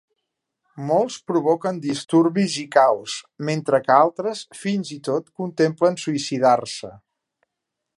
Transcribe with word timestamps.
Molts 0.85 1.17
provoquen 1.31 1.81
disturbis 1.83 2.57
i 2.63 2.65
caos, 2.77 3.19
mentre 3.51 3.83
que 3.87 3.95
altres 3.99 4.43
fins 4.65 4.97
i 4.97 5.01
tot 5.11 5.33
contemplen 5.43 6.05
suïcidar-se. 6.07 6.95